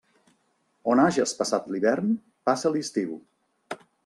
[0.93, 2.09] On hages passat l'hivern,
[2.51, 3.15] passa l'estiu.